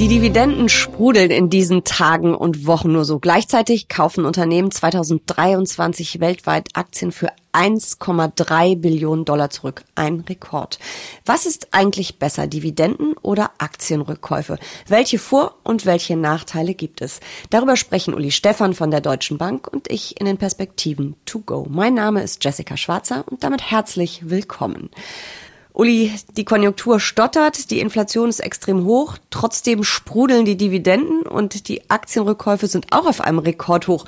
Die 0.00 0.08
Dividenden 0.08 0.70
sprudeln 0.70 1.30
in 1.30 1.50
diesen 1.50 1.84
Tagen 1.84 2.34
und 2.34 2.66
Wochen 2.66 2.90
nur 2.90 3.04
so. 3.04 3.18
Gleichzeitig 3.18 3.88
kaufen 3.88 4.24
Unternehmen 4.24 4.70
2023 4.70 6.20
weltweit 6.20 6.70
Aktien 6.72 7.12
für 7.12 7.28
1,3 7.52 8.80
Billionen 8.80 9.26
Dollar 9.26 9.50
zurück. 9.50 9.84
Ein 9.96 10.20
Rekord. 10.20 10.78
Was 11.26 11.44
ist 11.44 11.68
eigentlich 11.72 12.18
besser, 12.18 12.46
Dividenden 12.46 13.12
oder 13.20 13.50
Aktienrückkäufe? 13.58 14.58
Welche 14.88 15.18
Vor- 15.18 15.56
und 15.64 15.84
welche 15.84 16.16
Nachteile 16.16 16.72
gibt 16.72 17.02
es? 17.02 17.20
Darüber 17.50 17.76
sprechen 17.76 18.14
Uli 18.14 18.30
Stefan 18.30 18.72
von 18.72 18.90
der 18.90 19.02
Deutschen 19.02 19.36
Bank 19.36 19.68
und 19.70 19.90
ich 19.90 20.18
in 20.18 20.24
den 20.24 20.38
Perspektiven 20.38 21.14
to 21.26 21.40
go. 21.40 21.66
Mein 21.68 21.92
Name 21.92 22.22
ist 22.22 22.42
Jessica 22.42 22.78
Schwarzer 22.78 23.26
und 23.30 23.44
damit 23.44 23.70
herzlich 23.70 24.30
willkommen. 24.30 24.88
Uli, 25.72 26.12
die 26.36 26.44
Konjunktur 26.44 27.00
stottert, 27.00 27.70
die 27.70 27.80
Inflation 27.80 28.28
ist 28.28 28.40
extrem 28.40 28.84
hoch, 28.84 29.18
trotzdem 29.30 29.84
sprudeln 29.84 30.44
die 30.44 30.56
Dividenden 30.56 31.22
und 31.22 31.68
die 31.68 31.88
Aktienrückkäufe 31.90 32.66
sind 32.66 32.92
auch 32.92 33.06
auf 33.06 33.20
einem 33.20 33.38
Rekordhoch. 33.38 34.04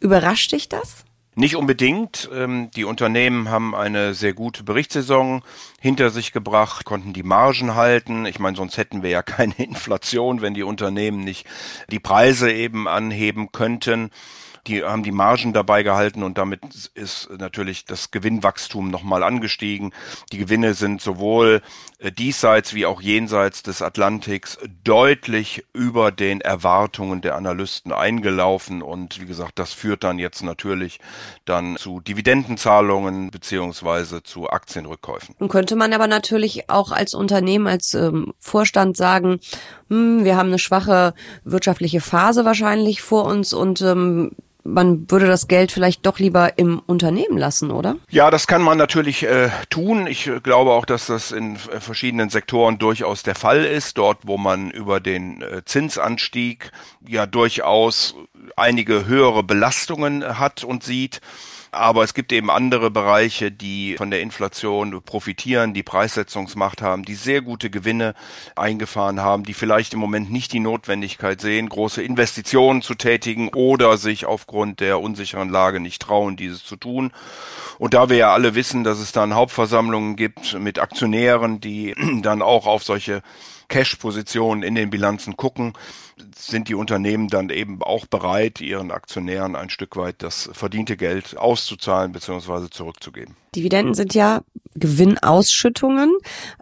Überrascht 0.00 0.52
dich 0.52 0.68
das? 0.68 1.04
Nicht 1.36 1.56
unbedingt. 1.56 2.28
Ähm, 2.32 2.70
die 2.76 2.84
Unternehmen 2.84 3.48
haben 3.48 3.74
eine 3.74 4.14
sehr 4.14 4.34
gute 4.34 4.62
Berichtssaison 4.62 5.42
hinter 5.80 6.10
sich 6.10 6.32
gebracht, 6.32 6.84
konnten 6.84 7.12
die 7.12 7.24
Margen 7.24 7.74
halten. 7.74 8.24
Ich 8.26 8.38
meine, 8.38 8.56
sonst 8.56 8.76
hätten 8.76 9.02
wir 9.02 9.10
ja 9.10 9.22
keine 9.22 9.54
Inflation, 9.58 10.42
wenn 10.42 10.54
die 10.54 10.62
Unternehmen 10.62 11.24
nicht 11.24 11.46
die 11.90 11.98
Preise 11.98 12.52
eben 12.52 12.86
anheben 12.86 13.50
könnten 13.50 14.10
die 14.66 14.82
haben 14.82 15.02
die 15.02 15.12
Margen 15.12 15.52
dabei 15.52 15.82
gehalten 15.82 16.22
und 16.22 16.38
damit 16.38 16.60
ist 16.94 17.28
natürlich 17.38 17.84
das 17.84 18.10
Gewinnwachstum 18.10 18.90
nochmal 18.90 19.22
angestiegen. 19.22 19.92
Die 20.32 20.38
Gewinne 20.38 20.74
sind 20.74 21.00
sowohl 21.00 21.62
äh, 21.98 22.12
diesseits 22.12 22.74
wie 22.74 22.86
auch 22.86 23.00
jenseits 23.00 23.62
des 23.62 23.82
Atlantiks 23.82 24.58
deutlich 24.82 25.64
über 25.72 26.12
den 26.12 26.40
Erwartungen 26.40 27.20
der 27.20 27.34
Analysten 27.36 27.92
eingelaufen 27.92 28.82
und 28.82 29.20
wie 29.20 29.26
gesagt, 29.26 29.58
das 29.58 29.72
führt 29.72 30.04
dann 30.04 30.18
jetzt 30.18 30.42
natürlich 30.42 31.00
dann 31.44 31.76
zu 31.76 32.00
Dividendenzahlungen 32.00 33.30
beziehungsweise 33.30 34.22
zu 34.22 34.48
Aktienrückkäufen. 34.48 35.34
Nun 35.38 35.48
könnte 35.48 35.76
man 35.76 35.92
aber 35.92 36.06
natürlich 36.06 36.70
auch 36.70 36.92
als 36.92 37.14
Unternehmen, 37.14 37.66
als 37.66 37.94
ähm, 37.94 38.32
Vorstand 38.38 38.96
sagen, 38.96 39.40
hm, 39.94 40.24
wir 40.24 40.36
haben 40.36 40.48
eine 40.48 40.58
schwache 40.58 41.14
wirtschaftliche 41.44 42.00
Phase 42.00 42.44
wahrscheinlich 42.44 43.00
vor 43.00 43.26
uns 43.26 43.52
und 43.52 43.80
ähm, 43.80 44.32
man 44.64 45.08
würde 45.10 45.26
das 45.26 45.46
Geld 45.46 45.70
vielleicht 45.70 46.06
doch 46.06 46.18
lieber 46.18 46.58
im 46.58 46.80
Unternehmen 46.86 47.36
lassen, 47.36 47.70
oder? 47.70 47.96
Ja, 48.10 48.30
das 48.30 48.46
kann 48.46 48.62
man 48.62 48.78
natürlich 48.78 49.22
äh, 49.22 49.50
tun. 49.68 50.06
Ich 50.06 50.30
glaube 50.42 50.72
auch, 50.72 50.86
dass 50.86 51.06
das 51.06 51.32
in 51.32 51.56
verschiedenen 51.56 52.30
Sektoren 52.30 52.78
durchaus 52.78 53.22
der 53.22 53.34
Fall 53.34 53.64
ist. 53.64 53.98
Dort, 53.98 54.20
wo 54.22 54.38
man 54.38 54.70
über 54.70 55.00
den 55.00 55.42
äh, 55.42 55.62
Zinsanstieg 55.66 56.72
ja 57.06 57.26
durchaus 57.26 58.14
einige 58.56 59.06
höhere 59.06 59.42
Belastungen 59.42 60.38
hat 60.38 60.64
und 60.64 60.82
sieht. 60.82 61.20
Aber 61.74 62.04
es 62.04 62.14
gibt 62.14 62.32
eben 62.32 62.50
andere 62.50 62.90
Bereiche, 62.90 63.50
die 63.50 63.96
von 63.96 64.10
der 64.10 64.20
Inflation 64.20 65.02
profitieren, 65.02 65.74
die 65.74 65.82
Preissetzungsmacht 65.82 66.82
haben, 66.82 67.04
die 67.04 67.14
sehr 67.14 67.42
gute 67.42 67.68
Gewinne 67.68 68.14
eingefahren 68.56 69.20
haben, 69.20 69.42
die 69.42 69.54
vielleicht 69.54 69.92
im 69.92 70.00
Moment 70.00 70.30
nicht 70.30 70.52
die 70.52 70.60
Notwendigkeit 70.60 71.40
sehen, 71.40 71.68
große 71.68 72.02
Investitionen 72.02 72.82
zu 72.82 72.94
tätigen 72.94 73.48
oder 73.48 73.98
sich 73.98 74.24
aufgrund 74.24 74.80
der 74.80 75.00
unsicheren 75.00 75.48
Lage 75.48 75.80
nicht 75.80 76.00
trauen, 76.00 76.36
dieses 76.36 76.64
zu 76.64 76.76
tun. 76.76 77.12
Und 77.78 77.94
da 77.94 78.08
wir 78.08 78.16
ja 78.16 78.32
alle 78.32 78.54
wissen, 78.54 78.84
dass 78.84 78.98
es 78.98 79.12
dann 79.12 79.34
Hauptversammlungen 79.34 80.16
gibt 80.16 80.58
mit 80.58 80.78
Aktionären, 80.78 81.60
die 81.60 81.94
dann 82.22 82.42
auch 82.42 82.66
auf 82.66 82.84
solche 82.84 83.22
Cash-Positionen 83.68 84.62
in 84.62 84.74
den 84.74 84.90
Bilanzen 84.90 85.36
gucken, 85.36 85.72
sind 86.36 86.68
die 86.68 86.74
Unternehmen 86.74 87.28
dann 87.28 87.50
eben 87.50 87.82
auch 87.82 88.06
bereit, 88.06 88.60
ihren 88.60 88.90
Aktionären 88.90 89.56
ein 89.56 89.70
Stück 89.70 89.96
weit 89.96 90.16
das 90.18 90.50
verdiente 90.52 90.96
Geld 90.96 91.36
auszuzahlen 91.36 92.12
bzw. 92.12 92.70
zurückzugeben. 92.70 93.36
Dividenden 93.54 93.94
sind 93.94 94.14
ja 94.14 94.42
Gewinnausschüttungen 94.74 96.16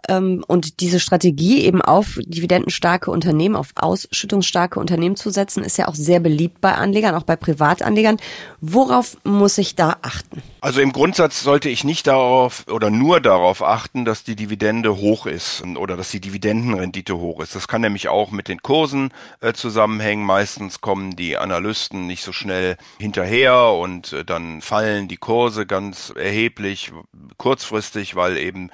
ähm, 0.07 0.43
und 0.47 0.79
diese 0.79 0.99
Strategie 0.99 1.63
eben 1.63 1.81
auf 1.81 2.19
dividendenstarke 2.23 3.09
Unternehmen, 3.09 3.55
auf 3.55 3.69
ausschüttungsstarke 3.75 4.79
Unternehmen 4.79 5.15
zu 5.15 5.31
setzen, 5.31 5.63
ist 5.63 5.77
ja 5.77 5.87
auch 5.87 5.95
sehr 5.95 6.19
beliebt 6.19 6.61
bei 6.61 6.73
Anlegern, 6.73 7.15
auch 7.15 7.23
bei 7.23 7.35
Privatanlegern. 7.35 8.17
Worauf 8.61 9.17
muss 9.23 9.57
ich 9.57 9.75
da 9.75 9.97
achten? 10.03 10.43
Also 10.61 10.79
im 10.79 10.93
Grundsatz 10.93 11.41
sollte 11.41 11.69
ich 11.69 11.83
nicht 11.83 12.05
darauf 12.05 12.65
oder 12.71 12.91
nur 12.91 13.19
darauf 13.19 13.63
achten, 13.63 14.05
dass 14.05 14.23
die 14.23 14.35
Dividende 14.35 14.97
hoch 14.97 15.25
ist 15.25 15.63
oder 15.75 15.97
dass 15.97 16.11
die 16.11 16.21
Dividendenrendite 16.21 16.92
hoch 17.17 17.41
ist. 17.41 17.55
Das 17.55 17.67
kann 17.67 17.81
nämlich 17.81 18.07
auch 18.07 18.31
mit 18.31 18.47
den 18.47 18.61
Kursen 18.61 19.11
äh, 19.41 19.53
zusammenhängen. 19.53 20.25
Meistens 20.25 20.81
kommen 20.81 21.15
die 21.15 21.37
Analysten 21.37 22.07
nicht 22.07 22.23
so 22.23 22.31
schnell 22.31 22.77
hinterher 22.99 23.71
und 23.71 24.13
äh, 24.13 24.25
dann 24.25 24.61
fallen 24.61 25.07
die 25.07 25.17
Kurse 25.17 25.65
ganz 25.65 26.13
erheblich 26.15 26.91
kurzfristig, 27.37 28.15
weil 28.15 28.37
eben 28.37 28.69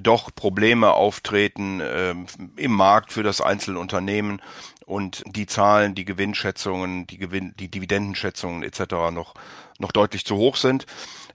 doch 0.00 0.34
Probleme 0.34 0.92
auftreten 0.92 1.80
äh, 1.80 2.14
im 2.56 2.72
Markt 2.72 3.12
für 3.12 3.22
das 3.22 3.40
einzelne 3.40 3.78
Unternehmen 3.78 4.40
und 4.86 5.24
die 5.26 5.46
Zahlen, 5.46 5.94
die 5.94 6.04
Gewinnschätzungen, 6.04 7.06
die 7.06 7.18
Gewinn, 7.18 7.54
die 7.58 7.70
Dividendenschätzungen 7.70 8.62
etc. 8.62 9.10
noch 9.12 9.34
noch 9.78 9.92
deutlich 9.92 10.24
zu 10.24 10.36
hoch 10.36 10.56
sind. 10.56 10.86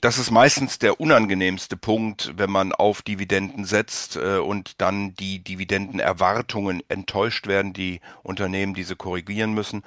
Das 0.02 0.18
ist 0.18 0.32
meistens 0.32 0.80
der 0.80 1.02
unangenehmste 1.02 1.76
Punkt, 1.76 2.34
wenn 2.38 2.50
man 2.50 2.72
auf 2.72 3.02
Dividenden 3.02 3.66
setzt 3.66 4.16
äh, 4.16 4.38
und 4.38 4.80
dann 4.80 5.14
die 5.16 5.44
Dividendenerwartungen 5.44 6.82
enttäuscht 6.88 7.48
werden, 7.48 7.74
die 7.74 8.00
Unternehmen 8.24 8.74
diese 8.74 8.96
korrigieren 8.96 9.54
müssen. 9.54 9.84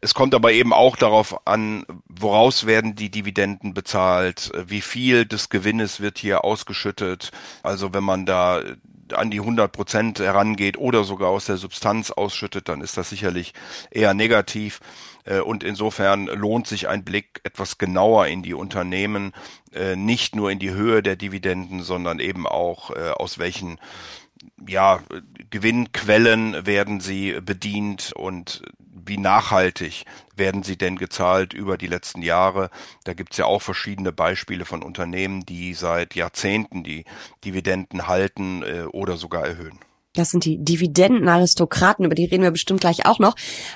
Es 0.00 0.14
kommt 0.14 0.34
aber 0.34 0.52
eben 0.52 0.72
auch 0.72 0.96
darauf 0.96 1.46
an, 1.46 1.84
woraus 2.08 2.66
werden 2.66 2.96
die 2.96 3.10
Dividenden 3.10 3.72
bezahlt, 3.72 4.50
wie 4.66 4.80
viel 4.80 5.26
des 5.26 5.48
Gewinnes 5.48 6.00
wird 6.00 6.18
hier 6.18 6.44
ausgeschüttet. 6.44 7.30
Also 7.62 7.94
wenn 7.94 8.04
man 8.04 8.26
da 8.26 8.62
an 9.12 9.30
die 9.30 9.40
100 9.40 9.70
Prozent 9.70 10.18
herangeht 10.18 10.76
oder 10.76 11.04
sogar 11.04 11.30
aus 11.30 11.46
der 11.46 11.56
Substanz 11.56 12.10
ausschüttet, 12.10 12.68
dann 12.68 12.80
ist 12.80 12.96
das 12.96 13.10
sicherlich 13.10 13.54
eher 13.90 14.14
negativ. 14.14 14.80
Äh, 15.26 15.40
und 15.40 15.62
insofern 15.62 16.26
lohnt 16.26 16.66
sich 16.66 16.88
ein 16.88 17.04
Blick 17.04 17.40
etwas 17.44 17.78
genauer 17.78 18.28
in 18.28 18.42
die 18.42 18.54
Unternehmen, 18.54 19.32
äh, 19.74 19.96
nicht 19.96 20.34
nur 20.34 20.50
in 20.50 20.58
die 20.58 20.70
Höhe 20.70 21.02
der 21.02 21.16
Dividenden, 21.16 21.82
sondern 21.82 22.18
eben 22.18 22.46
auch 22.46 22.90
äh, 22.90 23.10
aus 23.10 23.38
welchen 23.38 23.78
ja, 24.66 25.00
Gewinnquellen 25.50 26.66
werden 26.66 27.00
sie 27.00 27.40
bedient 27.40 28.12
und 28.14 28.62
wie 28.78 29.18
nachhaltig 29.18 30.04
werden 30.34 30.62
sie 30.62 30.76
denn 30.76 30.96
gezahlt 30.96 31.52
über 31.52 31.78
die 31.78 31.86
letzten 31.86 32.22
Jahre. 32.22 32.70
Da 33.04 33.14
gibt's 33.14 33.36
ja 33.36 33.44
auch 33.44 33.62
verschiedene 33.62 34.12
Beispiele 34.12 34.64
von 34.64 34.82
Unternehmen, 34.82 35.46
die 35.46 35.74
seit 35.74 36.14
Jahrzehnten 36.14 36.82
die 36.82 37.04
Dividenden 37.44 38.08
halten 38.08 38.62
äh, 38.62 38.84
oder 38.84 39.16
sogar 39.16 39.46
erhöhen. 39.46 39.78
Das 40.16 40.30
sind 40.30 40.44
die 40.44 40.58
Dividendenaristokraten, 40.58 42.04
über 42.04 42.14
die 42.14 42.24
reden 42.24 42.42
wir 42.42 42.50
bestimmt 42.50 42.80
gleich 42.80 43.06
auch 43.06 43.18
noch. 43.18 43.34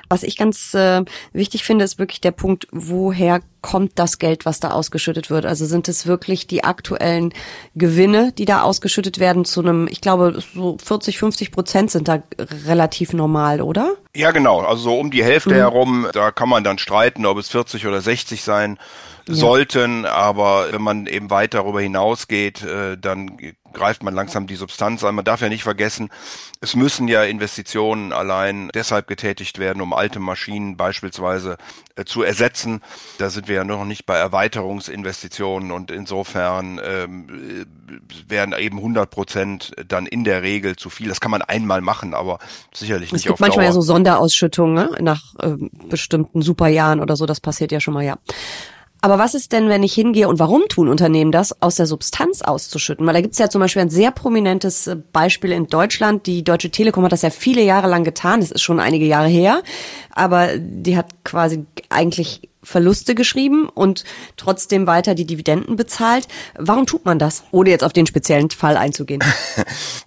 Was 0.08 0.22
ich 0.22 0.36
ganz 0.36 0.74
äh, 0.74 1.04
wichtig 1.32 1.64
finde, 1.64 1.84
ist 1.84 1.98
wirklich 1.98 2.20
der 2.20 2.32
Punkt, 2.32 2.66
woher 2.72 3.40
kommt 3.62 3.92
das 3.98 4.18
Geld, 4.18 4.46
was 4.46 4.60
da 4.60 4.70
ausgeschüttet 4.70 5.30
wird? 5.30 5.46
Also 5.46 5.66
sind 5.66 5.88
es 5.88 6.06
wirklich 6.06 6.46
die 6.46 6.64
aktuellen 6.64 7.32
Gewinne, 7.74 8.32
die 8.32 8.44
da 8.44 8.62
ausgeschüttet 8.62 9.18
werden 9.18 9.44
zu 9.44 9.60
einem, 9.60 9.88
ich 9.88 10.00
glaube, 10.00 10.42
so 10.54 10.76
40, 10.82 11.18
50 11.18 11.52
Prozent 11.52 11.90
sind 11.90 12.08
da 12.08 12.22
relativ 12.66 13.12
normal, 13.12 13.60
oder? 13.60 13.94
Ja, 14.14 14.30
genau. 14.32 14.60
Also 14.60 14.82
so 14.82 14.98
um 14.98 15.10
die 15.10 15.24
Hälfte 15.24 15.50
mhm. 15.50 15.54
herum, 15.54 16.06
da 16.12 16.30
kann 16.30 16.48
man 16.48 16.64
dann 16.64 16.78
streiten, 16.78 17.26
ob 17.26 17.38
es 17.38 17.48
40 17.48 17.86
oder 17.86 18.00
60 18.00 18.42
sein 18.42 18.78
ja. 19.28 19.34
sollten, 19.34 20.04
aber 20.04 20.72
wenn 20.72 20.82
man 20.82 21.06
eben 21.06 21.30
weit 21.30 21.54
darüber 21.54 21.80
hinausgeht, 21.80 22.62
äh, 22.62 22.96
dann 22.98 23.36
greift 23.72 24.02
man 24.02 24.14
langsam 24.14 24.46
die 24.46 24.56
Substanz 24.56 25.04
an. 25.04 25.14
Man 25.14 25.24
darf 25.24 25.40
ja 25.40 25.48
nicht 25.48 25.62
vergessen, 25.62 26.10
es 26.60 26.74
müssen 26.74 27.08
ja 27.08 27.22
Investitionen 27.24 28.12
allein 28.12 28.70
deshalb 28.74 29.06
getätigt 29.06 29.58
werden, 29.58 29.80
um 29.80 29.92
alte 29.92 30.18
Maschinen 30.18 30.76
beispielsweise 30.76 31.56
äh, 31.96 32.04
zu 32.04 32.22
ersetzen. 32.22 32.82
Da 33.18 33.30
sind 33.30 33.48
wir 33.50 33.56
ja 33.56 33.64
noch 33.64 33.84
nicht 33.84 34.06
bei 34.06 34.16
Erweiterungsinvestitionen 34.16 35.70
und 35.70 35.90
insofern 35.90 36.80
ähm, 36.82 37.66
werden 38.26 38.54
eben 38.58 38.78
100 38.78 39.10
Prozent 39.10 39.72
dann 39.86 40.06
in 40.06 40.24
der 40.24 40.42
Regel 40.42 40.76
zu 40.76 40.88
viel. 40.88 41.08
Das 41.08 41.20
kann 41.20 41.30
man 41.30 41.42
einmal 41.42 41.82
machen, 41.82 42.14
aber 42.14 42.38
sicherlich 42.72 43.08
es 43.08 43.12
nicht 43.12 43.22
gibt 43.24 43.34
auf 43.34 43.40
manchmal 43.40 43.66
Dauer. 43.66 43.70
ja 43.70 43.72
so 43.72 43.82
Sonderausschüttungen 43.82 44.74
ne? 44.74 44.90
nach 45.00 45.34
äh, 45.40 45.56
bestimmten 45.88 46.40
Superjahren 46.40 47.00
oder 47.00 47.16
so. 47.16 47.26
Das 47.26 47.40
passiert 47.40 47.72
ja 47.72 47.80
schon 47.80 47.92
mal, 47.92 48.04
ja. 48.04 48.16
Aber 49.02 49.18
was 49.18 49.34
ist 49.34 49.52
denn, 49.52 49.68
wenn 49.68 49.82
ich 49.82 49.94
hingehe 49.94 50.28
und 50.28 50.38
warum 50.38 50.68
tun 50.68 50.88
Unternehmen 50.88 51.32
das, 51.32 51.62
aus 51.62 51.76
der 51.76 51.86
Substanz 51.86 52.42
auszuschütten? 52.42 53.06
Weil 53.06 53.14
da 53.14 53.20
gibt 53.22 53.32
es 53.32 53.38
ja 53.38 53.48
zum 53.48 53.60
Beispiel 53.60 53.82
ein 53.82 53.90
sehr 53.90 54.10
prominentes 54.10 54.86
äh, 54.86 54.96
Beispiel 55.12 55.52
in 55.52 55.66
Deutschland. 55.66 56.26
Die 56.26 56.44
Deutsche 56.44 56.70
Telekom 56.70 57.04
hat 57.04 57.12
das 57.12 57.22
ja 57.22 57.30
viele 57.30 57.62
Jahre 57.62 57.88
lang 57.88 58.04
getan. 58.04 58.40
Das 58.40 58.50
ist 58.50 58.62
schon 58.62 58.78
einige 58.78 59.06
Jahre 59.06 59.28
her. 59.28 59.62
Aber 60.10 60.58
die 60.58 60.96
hat 60.96 61.24
quasi 61.24 61.64
eigentlich 61.88 62.49
Verluste 62.62 63.14
geschrieben 63.14 63.68
und 63.68 64.04
trotzdem 64.36 64.86
weiter 64.86 65.14
die 65.14 65.26
Dividenden 65.26 65.76
bezahlt. 65.76 66.28
Warum 66.58 66.86
tut 66.86 67.04
man 67.04 67.18
das, 67.18 67.44
ohne 67.50 67.70
jetzt 67.70 67.84
auf 67.84 67.92
den 67.92 68.06
speziellen 68.06 68.50
Fall 68.50 68.76
einzugehen? 68.76 69.22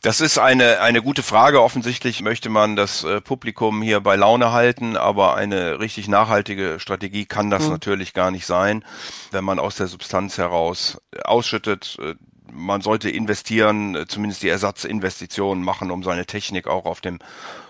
Das 0.01 0.19
ist 0.19 0.37
eine, 0.37 0.81
eine 0.81 1.01
gute 1.01 1.23
Frage. 1.23 1.61
Offensichtlich 1.61 2.21
möchte 2.21 2.49
man 2.49 2.75
das 2.75 3.05
äh, 3.05 3.21
Publikum 3.21 3.81
hier 3.81 4.01
bei 4.01 4.17
Laune 4.17 4.51
halten, 4.51 4.97
aber 4.97 5.35
eine 5.35 5.79
richtig 5.79 6.09
nachhaltige 6.09 6.77
Strategie 6.79 7.25
kann 7.25 7.49
das 7.49 7.63
mhm. 7.63 7.69
natürlich 7.69 8.13
gar 8.13 8.29
nicht 8.29 8.45
sein, 8.45 8.83
wenn 9.31 9.45
man 9.45 9.59
aus 9.59 9.75
der 9.75 9.87
Substanz 9.87 10.37
heraus 10.37 10.97
ausschüttet, 11.23 11.97
äh, 12.01 12.15
man 12.53 12.81
sollte 12.81 13.09
investieren, 13.09 13.95
äh, 13.95 14.07
zumindest 14.07 14.43
die 14.43 14.49
Ersatzinvestitionen 14.49 15.63
machen, 15.63 15.91
um 15.91 16.03
seine 16.03 16.25
Technik 16.25 16.67
auch 16.67 16.85
auf 16.85 17.01
dem 17.01 17.19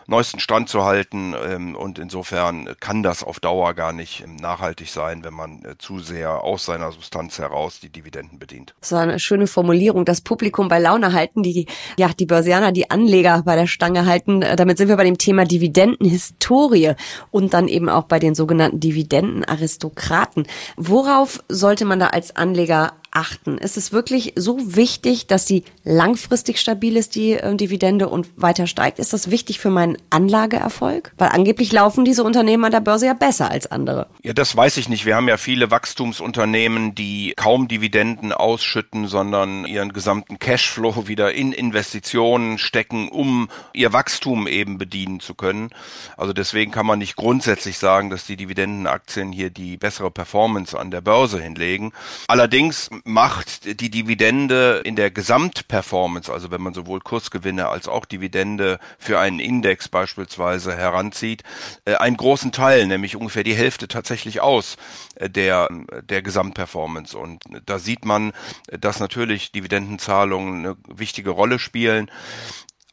neuesten 0.08 0.40
Stand 0.40 0.70
zu 0.70 0.84
halten. 0.84 1.34
Ähm, 1.34 1.76
und 1.76 2.00
insofern 2.00 2.70
kann 2.80 3.04
das 3.04 3.24
auf 3.24 3.40
Dauer 3.40 3.74
gar 3.74 3.94
nicht 3.94 4.24
ähm, 4.24 4.36
nachhaltig 4.36 4.90
sein, 4.90 5.24
wenn 5.24 5.34
man 5.34 5.64
äh, 5.64 5.78
zu 5.78 6.00
sehr 6.00 6.44
aus 6.44 6.66
seiner 6.66 6.92
Substanz 6.92 7.40
heraus 7.40 7.80
die 7.80 7.90
Dividenden 7.90 8.40
bedient. 8.40 8.76
Das 8.82 8.92
war 8.92 9.02
eine 9.02 9.20
schöne 9.20 9.48
Formulierung. 9.48 10.06
Das 10.06 10.22
Publikum 10.22 10.68
bei 10.68 10.80
Laune 10.80 11.14
halten, 11.14 11.44
die, 11.44 11.68
ja, 11.98 12.10
die 12.10 12.26
Börsianer, 12.26 12.72
die 12.72 12.92
Anleger 12.92 13.44
bei 13.44 13.56
der 13.56 13.68
Stange 13.68 14.06
halten. 14.06 14.42
Äh, 14.42 14.56
damit 14.56 14.78
sind 14.78 14.90
wir 14.90 14.98
bei 14.98 15.06
dem 15.06 15.18
Thema 15.18 15.46
Dividendenhistorie 15.46 16.94
und 17.32 17.54
dann 17.54 17.68
eben 17.68 17.90
auch 17.90 18.04
bei 18.04 18.20
den 18.20 18.36
sogenannten 18.36 18.80
Dividendenaristokraten. 18.80 20.48
Worauf 20.76 21.44
sollte 21.48 21.86
man 21.86 22.00
da 22.00 22.08
als 22.08 22.36
Anleger 22.36 22.94
achten? 23.14 23.58
Ist 23.58 23.78
es 23.78 23.92
wirklich 23.92 24.34
so 24.36 24.76
wichtig, 24.76 25.28
dass 25.28 25.48
sie 25.48 25.64
langfristig 25.84 26.60
stabil 26.60 26.98
ist, 26.98 27.16
die 27.16 27.34
äh, 27.34 27.56
Dividende 27.56 28.10
und 28.10 28.28
weiter 28.36 28.68
steigt? 28.68 29.00
Ist 29.00 29.14
das 29.14 29.32
wichtig 29.32 29.60
für 29.60 29.70
meinen 29.70 29.98
Anlageerfolg? 30.10 31.14
Weil 31.18 31.30
angeblich 31.30 31.72
laufen 31.72 32.06
diese 32.06 32.24
Unternehmen 32.24 32.66
an 32.66 32.72
der 32.72 32.80
Börse 32.80 33.06
ja 33.06 33.14
besser 33.14 33.50
als 33.50 33.72
andere. 33.72 34.08
Ja, 34.24 34.34
das 34.34 34.56
weiß 34.56 34.78
ich 34.78 34.90
nicht. 34.90 35.06
Wir 35.06 35.16
haben 35.16 35.28
ja 35.28 35.38
viele 35.38 35.72
Wachstumsunternehmen, 35.72 36.96
die 36.96 37.34
kaum 37.36 37.68
Dividenden 37.68 38.32
ausschütten, 38.32 39.08
sondern 39.08 39.66
ihren 39.66 39.94
gesamten 39.94 40.40
Cashflow 40.40 41.08
wieder 41.08 41.34
in 41.34 41.54
Investitionen 41.54 42.58
stecken, 42.58 43.10
um 43.10 43.50
ihr 43.74 43.94
Wachstum 43.94 44.48
eben 44.48 44.78
bedienen 44.78 45.20
zu 45.20 45.36
können. 45.36 45.70
Also 46.18 46.34
deswegen 46.34 46.72
kann 46.72 46.86
man 46.86 47.00
nicht 47.00 47.16
grundsätzlich 47.16 47.78
sagen, 47.78 48.10
dass 48.10 48.26
die 48.26 48.38
Dividendenaktien 48.38 49.32
hier 49.32 49.50
die 49.50 49.78
bessere 49.78 50.12
Performance 50.12 50.78
an 50.78 50.92
der 50.92 51.02
Börse 51.02 51.42
hinlegen. 51.42 51.94
Allerdings 52.28 52.90
macht 53.04 53.82
die 53.82 53.90
Dividende 53.90 54.82
in 54.86 54.96
der 54.96 55.12
Gesamtperformance, 55.12 56.32
also 56.32 56.52
wenn 56.52 56.62
man 56.62 56.74
sowohl 56.74 57.02
Kursgewinne 57.02 57.68
als 57.68 57.88
auch 57.88 58.06
Dividende 58.06 58.80
für 58.98 59.20
einen 59.20 59.40
Index 59.40 59.90
beispielsweise 59.90 60.76
heranzieht, 60.76 61.44
äh, 61.86 61.96
einen 61.96 62.16
großen 62.16 62.52
Teil, 62.52 62.88
nämlich 62.88 63.16
ungefähr 63.16 63.44
die 63.44 63.56
Hälfte 63.56 63.88
tatsächlich 63.88 64.40
aus 64.42 64.78
äh, 65.16 65.30
der, 65.30 65.68
der 66.02 66.22
Gesamtperformance. 66.22 67.18
Und 67.18 67.44
da 67.66 67.78
sieht 67.78 68.06
man, 68.06 68.32
dass 68.72 69.00
natürlich 69.00 69.52
Dividendenzahlungen 69.52 70.66
eine 70.66 70.78
wichtige 70.88 71.32
Rolle 71.32 71.60
spielen. 71.60 72.10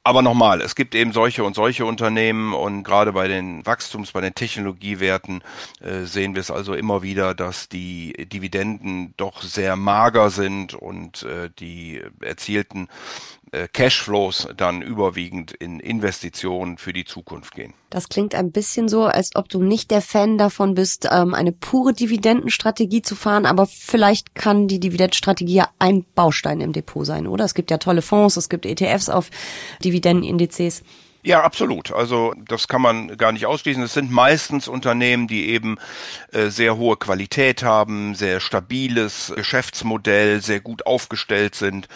Aber 0.03 0.23
nochmal, 0.23 0.63
es 0.63 0.75
gibt 0.75 0.95
eben 0.95 1.13
solche 1.13 1.45
und 1.45 1.55
solche 1.55 1.85
Unternehmen 1.85 2.55
und 2.55 2.85
gerade 2.85 3.13
bei 3.13 3.29
den 3.29 3.67
Wachstums, 3.67 4.13
bei 4.13 4.23
den 4.23 4.35
Technologiewerten 4.35 5.43
äh, 5.81 6.05
sehen 6.05 6.35
wir 6.35 6.41
es 6.41 6.51
also 6.51 6.73
immer 6.73 7.03
wieder, 7.03 7.35
dass 7.35 7.69
die 7.69 8.15
Dividenden 8.33 9.13
doch 9.19 9.43
sehr 9.43 9.77
mager 9.77 10.31
sind 10.31 10.73
und 10.73 11.23
äh, 11.25 11.51
die 11.59 12.03
erzielten 12.23 12.89
Cashflows 13.73 14.49
dann 14.57 14.81
überwiegend 14.83 15.53
in 15.53 15.81
Investitionen 15.81 16.79
für 16.79 16.93
die 16.93 17.05
Zukunft 17.05 17.55
gehen. 17.55 17.75
Das 17.91 18.09
klingt 18.09 18.35
ein 18.35 18.53
bisschen 18.53 18.89
so, 18.89 19.05
als 19.05 19.35
ob 19.35 19.49
du 19.49 19.63
nicht 19.63 19.91
der 19.91 20.03
Fan 20.03 20.39
davon 20.39 20.75
bist, 20.75 21.09
ähm, 21.11 21.35
eine 21.35 21.53
pure 21.53 21.93
Dividendenstrategie 21.93 23.03
zu 23.03 23.17
fahren, 23.17 23.47
aber 23.47 23.67
vielleicht 23.67 24.35
kann 24.37 24.69
die 24.69 24.79
Dividendenstrategie 24.79 25.55
ja 25.55 25.69
ein 25.81 26.05
Baustein 26.15 26.61
im 26.61 26.73
Depot 26.73 27.05
sein, 27.05 27.27
oder? 27.27 27.45
Es 27.45 27.55
gibt 27.55 27.71
ja 27.71 27.79
tolle 27.79 28.03
Fonds, 28.03 28.37
es 28.37 28.49
gibt 28.49 28.67
ETFs 28.67 29.09
auf 29.09 29.31
Dividendenindizes. 29.83 30.85
Ja, 31.23 31.43
absolut. 31.43 31.93
Also 31.93 32.35
das 32.49 32.67
kann 32.67 32.81
man 32.81 33.19
gar 33.19 33.33
nicht 33.33 33.45
ausschließen. 33.45 33.83
Es 33.83 33.93
sind 33.93 34.11
meistens 34.11 34.69
Unternehmen, 34.69 35.27
die 35.27 35.51
eben 35.51 35.77
äh, 36.33 36.49
sehr 36.49 36.79
hohe 36.79 36.97
Qualität 36.97 37.63
haben, 37.63 38.15
sehr 38.15 38.41
stabiles 38.41 39.31
Geschäftsmodell, 39.37 40.41
sehr 40.41 40.61
gut 40.61 40.87
aufgestellt 40.87 41.55
sind 41.55 41.89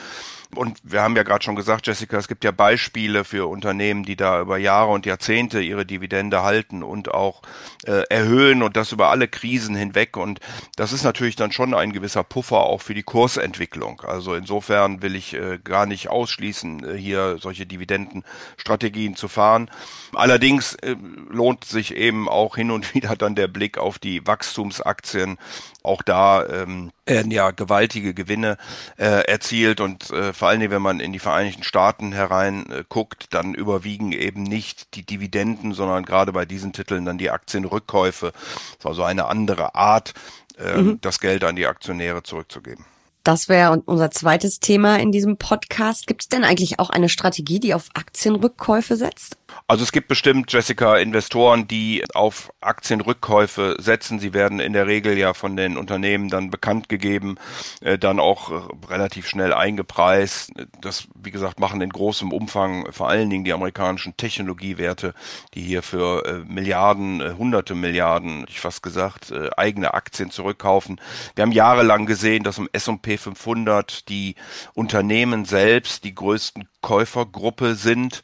und 0.56 0.78
wir 0.82 1.02
haben 1.02 1.16
ja 1.16 1.22
gerade 1.22 1.44
schon 1.44 1.56
gesagt, 1.56 1.86
Jessica, 1.86 2.16
es 2.16 2.28
gibt 2.28 2.44
ja 2.44 2.50
Beispiele 2.50 3.24
für 3.24 3.48
Unternehmen, 3.48 4.04
die 4.04 4.16
da 4.16 4.40
über 4.40 4.58
Jahre 4.58 4.90
und 4.92 5.06
Jahrzehnte 5.06 5.60
ihre 5.60 5.86
Dividende 5.86 6.42
halten 6.42 6.82
und 6.82 7.12
auch 7.12 7.42
äh, 7.86 8.02
erhöhen 8.08 8.62
und 8.62 8.76
das 8.76 8.92
über 8.92 9.10
alle 9.10 9.28
Krisen 9.28 9.74
hinweg. 9.74 10.16
Und 10.16 10.40
das 10.76 10.92
ist 10.92 11.04
natürlich 11.04 11.36
dann 11.36 11.52
schon 11.52 11.74
ein 11.74 11.92
gewisser 11.92 12.24
Puffer 12.24 12.60
auch 12.64 12.80
für 12.80 12.94
die 12.94 13.02
Kursentwicklung. 13.02 14.00
Also 14.02 14.34
insofern 14.34 15.02
will 15.02 15.16
ich 15.16 15.34
äh, 15.34 15.58
gar 15.62 15.86
nicht 15.86 16.08
ausschließen, 16.08 16.84
äh, 16.84 16.98
hier 16.98 17.38
solche 17.38 17.66
Dividendenstrategien 17.66 19.16
zu 19.16 19.28
fahren. 19.28 19.70
Allerdings 20.14 20.74
äh, 20.76 20.96
lohnt 21.30 21.64
sich 21.64 21.94
eben 21.94 22.28
auch 22.28 22.56
hin 22.56 22.70
und 22.70 22.94
wieder 22.94 23.16
dann 23.16 23.34
der 23.34 23.48
Blick 23.48 23.78
auf 23.78 23.98
die 23.98 24.26
Wachstumsaktien. 24.26 25.38
Auch 25.82 26.02
da 26.02 26.46
ähm, 26.46 26.92
werden 27.06 27.30
ja 27.30 27.50
gewaltige 27.50 28.14
Gewinne 28.14 28.56
äh, 28.96 29.26
erzielt 29.26 29.80
und 29.80 30.10
äh, 30.10 30.32
vor 30.32 30.48
allen 30.48 30.60
Dingen, 30.60 30.72
wenn 30.72 30.82
man 30.82 31.00
in 31.00 31.12
die 31.12 31.18
Vereinigten 31.18 31.62
Staaten 31.62 32.12
herein 32.12 32.70
äh, 32.70 32.84
guckt, 32.88 33.26
dann 33.30 33.54
überwiegen 33.54 34.12
eben 34.12 34.42
nicht 34.42 34.94
die 34.94 35.04
Dividenden, 35.04 35.72
sondern 35.72 36.04
gerade 36.04 36.32
bei 36.32 36.44
diesen 36.44 36.72
Titeln 36.72 37.04
dann 37.04 37.18
die 37.18 37.30
Aktienrückkäufe. 37.30 38.32
Das 38.32 38.78
ist 38.78 38.86
also 38.86 39.02
eine 39.02 39.26
andere 39.26 39.74
Art, 39.74 40.14
äh, 40.58 40.78
mhm. 40.78 41.00
das 41.00 41.20
Geld 41.20 41.44
an 41.44 41.56
die 41.56 41.66
Aktionäre 41.66 42.22
zurückzugeben. 42.22 42.84
Das 43.24 43.48
wäre 43.48 43.82
unser 43.86 44.10
zweites 44.10 44.60
Thema 44.60 44.98
in 44.98 45.10
diesem 45.10 45.38
Podcast. 45.38 46.06
Gibt 46.06 46.22
es 46.22 46.28
denn 46.28 46.44
eigentlich 46.44 46.78
auch 46.78 46.90
eine 46.90 47.08
Strategie, 47.08 47.58
die 47.58 47.72
auf 47.72 47.88
Aktienrückkäufe 47.94 48.96
setzt? 48.96 49.38
Also 49.66 49.82
es 49.82 49.92
gibt 49.92 50.08
bestimmt, 50.08 50.52
Jessica, 50.52 50.96
Investoren, 50.96 51.66
die 51.66 52.04
auf 52.12 52.52
Aktienrückkäufe 52.60 53.76
setzen. 53.78 54.18
Sie 54.18 54.34
werden 54.34 54.60
in 54.60 54.74
der 54.74 54.86
Regel 54.86 55.16
ja 55.16 55.32
von 55.32 55.56
den 55.56 55.78
Unternehmen 55.78 56.28
dann 56.28 56.50
bekannt 56.50 56.88
gegeben, 56.88 57.36
äh, 57.80 57.98
dann 57.98 58.20
auch 58.20 58.68
relativ 58.88 59.26
schnell 59.26 59.54
eingepreist. 59.54 60.52
Das, 60.80 61.08
wie 61.14 61.30
gesagt, 61.30 61.60
machen 61.60 61.80
in 61.80 61.90
großem 61.90 62.30
Umfang 62.30 62.92
vor 62.92 63.08
allen 63.08 63.30
Dingen 63.30 63.44
die 63.44 63.52
amerikanischen 63.54 64.16
Technologiewerte, 64.16 65.14
die 65.54 65.62
hier 65.62 65.82
für 65.82 66.26
äh, 66.26 66.32
Milliarden, 66.46 67.20
äh, 67.20 67.34
hunderte 67.38 67.74
Milliarden, 67.74 68.44
ich 68.48 68.60
fast 68.60 68.82
gesagt, 68.82 69.30
äh, 69.30 69.48
eigene 69.56 69.94
Aktien 69.94 70.30
zurückkaufen. 70.30 71.00
Wir 71.34 71.42
haben 71.42 71.52
jahrelang 71.52 72.06
gesehen, 72.06 72.44
dass 72.44 72.58
im 72.58 72.68
S&P 72.72 73.16
500 73.16 74.08
die 74.08 74.34
Unternehmen 74.74 75.44
selbst 75.46 76.04
die 76.04 76.14
größten 76.14 76.68
Käufergruppe 76.82 77.76
sind. 77.76 78.22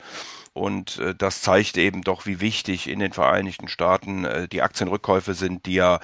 Und 0.52 0.99
äh, 0.99 1.14
das 1.14 1.42
zeigt 1.42 1.76
eben 1.76 2.02
doch, 2.02 2.26
wie 2.26 2.40
wichtig 2.40 2.88
in 2.88 2.99
den 2.99 3.12
Vereinigten 3.12 3.69
Staaten 3.69 4.25
äh, 4.25 4.49
die 4.49 4.62
Aktienrückkäufe 4.62 5.35
sind, 5.35 5.66
die 5.66 5.75
ja 5.75 6.00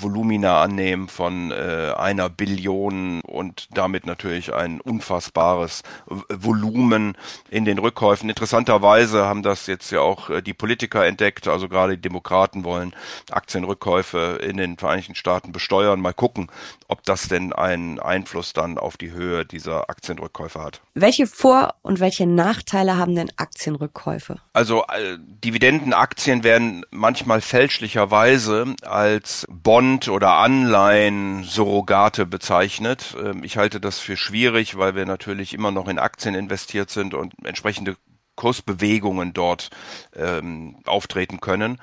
Volumina 0.00 0.62
annehmen 0.62 1.08
von 1.08 1.52
äh, 1.52 1.92
einer 1.96 2.28
Billion 2.28 3.20
und 3.20 3.68
damit 3.72 4.06
natürlich 4.06 4.52
ein 4.52 4.80
unfassbares 4.80 5.82
Volumen 6.06 7.16
in 7.50 7.64
den 7.64 7.78
Rückkäufen. 7.78 8.28
Interessanterweise 8.28 9.26
haben 9.26 9.42
das 9.42 9.66
jetzt 9.66 9.90
ja 9.92 10.00
auch 10.00 10.30
äh, 10.30 10.42
die 10.42 10.54
Politiker 10.54 11.06
entdeckt, 11.06 11.46
also 11.46 11.68
gerade 11.68 11.96
die 11.96 12.02
Demokraten 12.02 12.64
wollen 12.64 12.94
Aktienrückkäufe 13.30 14.40
in 14.42 14.56
den 14.56 14.76
Vereinigten 14.76 15.14
Staaten 15.14 15.52
besteuern. 15.52 16.00
Mal 16.00 16.14
gucken, 16.14 16.50
ob 16.88 17.04
das 17.04 17.28
denn 17.28 17.52
einen 17.52 18.00
Einfluss 18.00 18.52
dann 18.52 18.78
auf 18.78 18.96
die 18.96 19.12
Höhe 19.12 19.44
dieser 19.44 19.88
Aktienrückkäufe 19.88 20.60
hat. 20.60 20.80
Welche 20.94 21.26
Vor- 21.26 21.74
und 21.82 22.00
welche 22.00 22.26
Nachteile 22.26 22.96
haben 22.96 23.14
denn 23.14 23.30
Aktienrückkäufe? 23.68 24.36
Also 24.52 24.84
äh, 24.84 25.18
Dividendenaktien 25.18 26.44
werden 26.44 26.84
manchmal 26.90 27.40
fälschlicherweise 27.40 28.74
als 28.82 29.46
Bond- 29.50 30.08
oder 30.08 30.34
Anleihen-Surrogate 30.34 32.26
bezeichnet. 32.26 33.16
Ähm, 33.22 33.44
ich 33.44 33.56
halte 33.56 33.80
das 33.80 33.98
für 33.98 34.16
schwierig, 34.16 34.78
weil 34.78 34.94
wir 34.94 35.06
natürlich 35.06 35.54
immer 35.54 35.70
noch 35.70 35.88
in 35.88 35.98
Aktien 35.98 36.34
investiert 36.34 36.90
sind 36.90 37.14
und 37.14 37.34
entsprechende 37.44 37.96
Kursbewegungen 38.36 39.32
dort 39.34 39.70
ähm, 40.14 40.76
auftreten 40.86 41.40
können. 41.40 41.80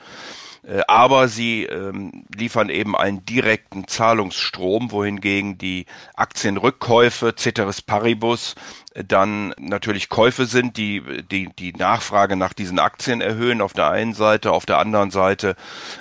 Äh, 0.66 0.82
aber 0.88 1.28
sie 1.28 1.64
ähm, 1.64 2.26
liefern 2.36 2.70
eben 2.70 2.96
einen 2.96 3.26
direkten 3.26 3.88
Zahlungsstrom, 3.88 4.92
wohingegen 4.92 5.58
die 5.58 5.86
Aktienrückkäufe, 6.16 7.36
Ceteris 7.36 7.82
Paribus, 7.82 8.56
dann 9.08 9.54
natürlich 9.60 10.08
Käufe 10.08 10.46
sind, 10.46 10.78
die, 10.78 11.04
die 11.30 11.50
die 11.60 11.74
Nachfrage 11.74 12.38
nach 12.38 12.54
diesen 12.54 12.80
Aktien 12.80 13.20
erhöhen 13.20 13.62
auf 13.62 13.74
der 13.74 13.90
einen 13.90 14.14
Seite, 14.14 14.54
auf 14.54 14.66
der 14.66 14.78
anderen 14.78 15.12
Seite 15.12 15.58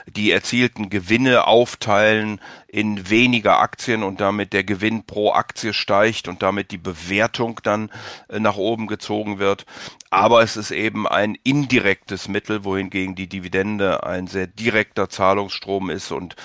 die 0.06 0.30
erzielten 0.30 0.90
Gewinne 0.90 1.48
aufteilen 1.48 2.40
in 2.68 3.10
weniger 3.10 3.58
Aktien 3.58 4.04
und 4.04 4.20
damit 4.20 4.52
der 4.52 4.62
Gewinn 4.62 5.04
pro 5.04 5.32
Aktie 5.32 5.72
steigt 5.72 6.28
und 6.28 6.42
damit 6.42 6.70
die 6.70 6.78
Bewertung 6.78 7.60
dann 7.64 7.90
äh, 8.28 8.38
nach 8.38 8.56
oben 8.56 8.86
gezogen 8.86 9.40
wird. 9.40 9.66
Aber 10.14 10.42
es 10.42 10.56
ist 10.56 10.70
eben 10.70 11.08
ein 11.08 11.36
indirektes 11.42 12.28
Mittel, 12.28 12.62
wohingegen 12.62 13.16
die 13.16 13.28
Dividende 13.28 14.04
ein 14.04 14.28
sehr 14.28 14.46
direkter 14.46 15.08
Zahlungsstrom 15.08 15.90
ist 15.90 16.12
und 16.12 16.36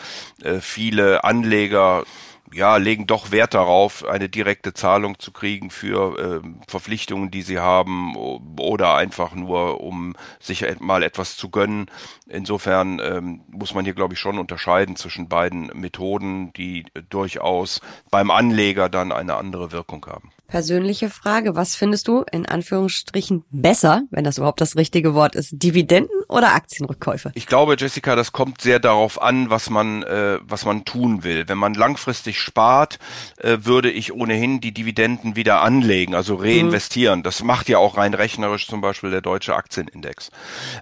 äh, 0.42 0.60
viele 0.60 1.24
Anleger 1.24 2.04
ja, 2.52 2.78
legen 2.78 3.06
doch 3.06 3.30
Wert 3.30 3.54
darauf, 3.54 4.04
eine 4.04 4.28
direkte 4.28 4.74
Zahlung 4.74 5.20
zu 5.20 5.32
kriegen 5.32 5.70
für 5.70 6.42
äh, 6.42 6.48
Verpflichtungen, 6.68 7.30
die 7.30 7.44
sie 7.44 7.60
haben 7.60 8.16
oder 8.16 8.96
einfach 8.96 9.36
nur, 9.36 9.82
um 9.82 10.16
sich 10.40 10.66
mal 10.80 11.04
etwas 11.04 11.38
zu 11.38 11.52
gönnen. 11.52 11.92
Insofern 12.28 13.00
ähm, 13.00 13.42
muss 13.50 13.76
man 13.76 13.86
hier, 13.86 13.94
glaube 13.94 14.16
ich, 14.16 14.20
schon 14.20 14.40
unterscheiden 14.40 14.96
zwischen 14.96 15.30
beiden 15.30 15.68
Methoden, 15.76 16.54
die 16.54 16.88
durchaus 17.12 17.82
beim 18.10 18.32
Anleger 18.32 18.90
dann 18.90 19.12
eine 19.12 19.36
andere 19.36 19.72
Wirkung 19.72 20.04
haben. 20.08 20.32
Persönliche 20.50 21.10
Frage, 21.12 21.56
was 21.56 21.76
findest 21.76 22.08
du 22.08 22.24
in 22.32 22.48
Anführungsstrichen 22.48 23.44
besser, 23.52 24.04
wenn 24.10 24.24
das 24.24 24.40
überhaupt 24.40 24.62
das 24.62 24.76
richtige 24.76 25.14
Wort 25.14 25.36
ist, 25.36 25.52
Dividenden 25.52 26.24
oder 26.28 26.56
Aktienrückkäufe? 26.56 27.32
Ich 27.36 27.46
glaube, 27.46 27.76
Jessica, 27.78 28.16
das 28.16 28.32
kommt 28.32 28.62
sehr 28.62 28.80
darauf 28.80 29.22
an, 29.22 29.52
was 29.52 29.70
man, 29.70 30.02
äh, 30.04 30.40
was 30.42 30.66
man 30.66 30.86
tun 30.86 31.24
will. 31.24 31.48
Wenn 31.48 31.60
man 31.60 31.76
langfristig 31.76 32.40
spart, 32.40 32.98
äh, 33.38 33.60
würde 33.62 33.92
ich 33.92 34.12
ohnehin 34.12 34.60
die 34.60 34.72
Dividenden 34.74 35.36
wieder 35.36 35.62
anlegen, 35.62 36.16
also 36.16 36.36
reinvestieren. 36.36 37.20
Mhm. 37.20 37.24
Das 37.24 37.44
macht 37.44 37.70
ja 37.70 37.78
auch 37.78 37.98
rein 37.98 38.16
rechnerisch 38.16 38.68
zum 38.68 38.82
Beispiel 38.82 39.12
der 39.12 39.22
deutsche 39.22 39.56
Aktienindex. 39.56 40.32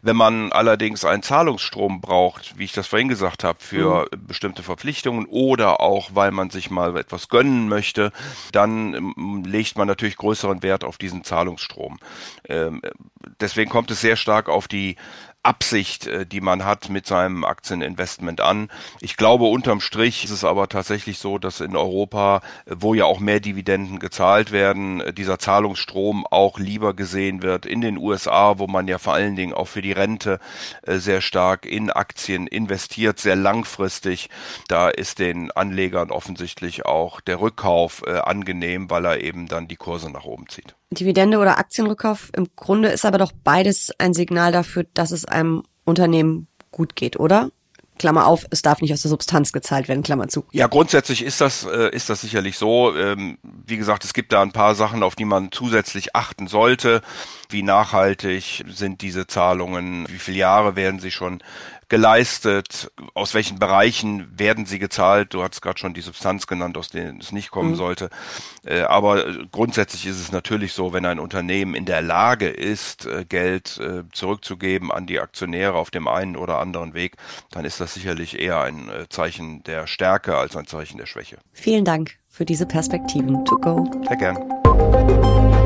Wenn 0.02 0.16
man 0.16 0.54
allerdings 0.54 1.04
einen 1.04 1.24
Zahlungsstrom 1.24 2.00
braucht, 2.00 2.58
wie 2.58 2.64
ich 2.64 2.72
das 2.72 2.88
vorhin 2.88 3.10
gesagt 3.10 3.44
habe, 3.44 3.60
für 3.60 4.08
mhm. 4.14 4.28
bestimmte 4.28 4.64
Verpflichtungen 4.64 5.26
oder 5.26 5.82
auch, 5.82 6.12
weil 6.14 6.32
man 6.32 6.52
sich 6.52 6.72
mal 6.72 6.96
etwas 6.96 7.28
gönnen 7.28 7.68
möchte, 7.68 8.14
dann 8.54 8.94
ähm, 8.94 9.44
legt 9.58 9.76
man 9.76 9.88
natürlich 9.88 10.18
größeren 10.18 10.62
Wert 10.62 10.84
auf 10.84 11.00
diesen 11.00 11.24
Zahlungsstrom. 11.24 11.98
Ähm, 12.48 12.82
deswegen 13.42 13.72
kommt 13.72 13.90
es 13.90 14.02
sehr 14.02 14.16
stark 14.16 14.50
auf 14.50 14.68
die 14.68 14.98
Absicht, 15.48 16.08
äh, 16.08 16.26
die 16.26 16.42
man 16.42 16.66
hat 16.66 16.90
mit 16.90 17.08
seinem 17.08 17.46
Aktieninvestment 17.46 18.42
an. 18.42 18.70
Ich 19.00 19.16
glaube, 19.16 19.46
unterm 19.46 19.80
Strich 19.80 20.26
ist 20.26 20.32
es 20.32 20.44
aber 20.44 20.68
tatsächlich 20.68 21.20
so, 21.20 21.38
dass 21.38 21.62
in 21.62 21.76
Europa, 21.76 22.42
äh, 22.66 22.76
wo 22.78 22.94
ja 22.94 23.06
auch 23.06 23.20
mehr 23.20 23.40
Dividenden 23.40 24.00
gezahlt 24.00 24.52
werden, 24.52 25.00
äh, 25.02 25.14
dieser 25.14 25.40
Zahlungsstrom 25.40 26.28
auch 26.28 26.60
lieber 26.60 26.94
gesehen 26.94 27.42
wird. 27.42 27.66
In 27.66 27.82
den 27.82 27.98
USA, 27.98 28.60
wo 28.60 28.68
man 28.68 28.88
ja 28.88 28.98
vor 28.98 29.14
allen 29.14 29.36
Dingen 29.36 29.54
auch 29.54 29.68
für 29.68 29.82
die 29.82 29.92
Rente 29.92 30.40
sehr 30.86 31.22
stark 31.22 31.66
in 31.66 31.90
Aktien 31.90 32.48
investiert, 32.48 33.20
sehr 33.20 33.36
langfristig, 33.36 34.30
da 34.68 34.90
ist 34.90 35.20
den 35.20 35.52
Anlegern 35.52 36.12
offensichtlich 36.12 36.86
auch 36.86 37.22
der 37.22 37.40
Rückkauf 37.40 38.06
angenehm, 38.08 38.90
weil 38.90 39.06
er 39.06 39.22
eben 39.22 39.48
dann 39.48 39.68
die 39.68 39.76
Kurse 39.76 40.12
nach 40.12 40.26
oben 40.26 40.48
zieht. 40.50 40.77
Dividende 40.90 41.38
oder 41.40 41.58
Aktienrückkauf, 41.58 42.32
im 42.36 42.48
Grunde 42.56 42.90
ist 42.90 43.06
aber 43.06 43.18
doch 43.18 43.32
beides 43.44 43.92
ein 43.98 44.14
Signal 44.14 44.52
dafür, 44.52 44.86
dass 44.94 45.12
es 45.12 45.26
einem 45.26 45.64
Unternehmen 45.84 46.48
gut 46.72 46.96
geht, 46.96 47.20
oder? 47.20 47.50
Klammer 47.98 48.28
auf, 48.28 48.46
es 48.52 48.62
darf 48.62 48.82
nicht 48.82 48.94
aus 48.94 49.02
der 49.02 49.10
Substanz 49.10 49.52
gezahlt 49.52 49.88
werden, 49.88 50.04
Klammer 50.04 50.28
zu. 50.28 50.46
Ja, 50.52 50.68
grundsätzlich 50.68 51.24
ist 51.24 51.42
das, 51.42 51.66
äh, 51.66 51.90
ist 51.90 52.10
das 52.10 52.22
sicherlich 52.22 52.58
so. 52.58 52.96
Ähm, 52.96 53.38
wie 53.44 53.78
gesagt, 53.78 54.06
es 54.06 54.14
gibt 54.14 54.32
da 54.32 54.42
ein 54.42 54.52
paar 54.52 54.76
Sachen, 54.76 55.04
auf 55.04 55.16
die 55.16 55.26
man 55.26 55.52
zusätzlich 55.52 56.16
achten 56.16 56.48
sollte. 56.48 57.02
Wie 57.50 57.64
nachhaltig 57.64 58.64
sind 58.68 59.02
diese 59.02 59.28
Zahlungen? 59.28 60.06
Wie 60.10 60.20
viele 60.20 60.38
Jahre 60.38 60.76
werden 60.76 61.00
sie 61.00 61.12
schon 61.12 61.40
geleistet? 61.90 62.92
Aus 63.14 63.34
welchen 63.34 63.60
Bereichen 63.60 64.28
werden 64.38 64.66
sie 64.66 64.80
gezahlt? 64.80 65.34
Du 65.34 65.44
hast 65.44 65.62
gerade 65.62 65.80
schon 65.80 65.94
die 65.94 66.02
Substanz 66.02 66.48
genannt, 66.48 66.78
aus 66.78 66.90
denen 66.90 67.20
es 67.20 67.32
nicht 67.32 67.52
kommen 67.52 67.72
mhm. 67.72 67.76
sollte. 67.76 68.10
Äh, 68.66 68.82
aber 68.82 69.26
grundsätzlich 69.52 70.06
ist 70.06 70.20
es 70.20 70.32
natürlich 70.32 70.74
so, 70.74 70.94
wenn 70.94 71.06
ein 71.06 71.20
Unternehmen 71.20 71.76
in 71.76 71.86
der 71.86 72.02
Lage 72.02 72.48
ist, 72.50 73.06
äh, 73.06 73.26
Geld 73.26 73.80
äh, 73.80 74.04
zurückzugeben 74.12 74.92
an 74.92 75.06
die 75.06 75.20
Aktionäre 75.20 75.76
auf 75.76 75.92
dem 75.92 76.08
einen 76.08 76.36
oder 76.36 76.60
anderen 76.60 76.94
Weg, 76.94 77.16
dann 77.52 77.66
ist 77.66 77.80
das 77.80 77.94
sicherlich 77.94 78.40
eher 78.40 78.62
ein 78.62 78.90
Zeichen 79.10 79.64
der 79.64 79.88
Stärke 79.88 80.38
als 80.38 80.56
ein 80.56 80.68
Zeichen 80.68 80.98
der 80.98 81.06
Schwäche. 81.06 81.38
Vielen 81.54 81.86
Dank 81.86 82.18
für 82.30 82.46
diese 82.46 82.66
Perspektiven. 82.66 83.44
To 83.46 83.58
go. 83.58 83.90
Sehr 84.08 84.18
gern. 84.18 85.57